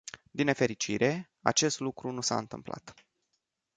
[0.31, 2.93] Din nefericire, acest lucru nu s-a întâmplat.